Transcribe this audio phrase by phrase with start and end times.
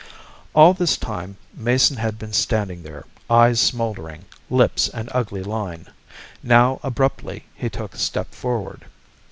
[0.55, 5.85] All this time Mason had been standing there, eyes smouldering, lips an ugly line.
[6.41, 8.85] Now abruptly he took a step forward.